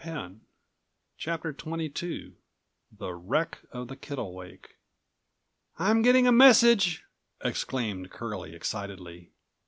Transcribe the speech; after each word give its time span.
211 0.03 0.41
CHAPTER 1.19 1.53
XXIITHE 1.53 2.33
WRECK 2.99 3.59
OF 3.71 3.87
THE 3.87 3.95
KITTLEWAKE 3.95 4.69
"I'm 5.77 6.01
getting 6.01 6.25
a 6.25 6.31
message!" 6.31 7.03
exclaimed 7.41 8.09
Curlie 8.09 8.55
excitedly. 8.55 9.29